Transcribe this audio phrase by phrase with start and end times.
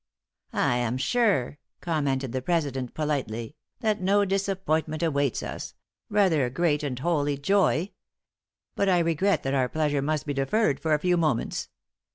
[0.53, 5.75] "I am sure," commented the president, politely, "that no disappointment awaits us
[6.09, 7.91] rather a great and holy joy.
[8.73, 11.69] But I regret that our pleasure must be deferred for a few moments.